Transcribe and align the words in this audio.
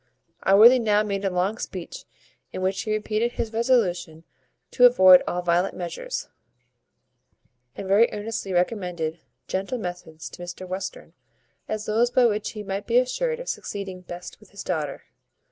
Allworthy 0.41 0.79
now 0.79 1.03
made 1.03 1.23
a 1.23 1.29
long 1.29 1.59
speech, 1.59 2.05
in 2.51 2.63
which 2.63 2.81
he 2.81 2.91
repeated 2.91 3.33
his 3.33 3.53
resolution 3.53 4.23
to 4.71 4.87
avoid 4.87 5.21
all 5.27 5.43
violent 5.43 5.75
measures, 5.75 6.27
and 7.75 7.87
very 7.87 8.11
earnestly 8.11 8.51
recommended 8.51 9.19
gentle 9.47 9.77
methods 9.77 10.27
to 10.31 10.41
Mr 10.41 10.67
Western, 10.67 11.13
as 11.67 11.85
those 11.85 12.09
by 12.09 12.25
which 12.25 12.53
he 12.53 12.63
might 12.63 12.87
be 12.87 12.97
assured 12.97 13.39
of 13.39 13.47
succeeding 13.47 14.01
best 14.01 14.39
with 14.39 14.49
his 14.49 14.63
daughter. 14.63 15.03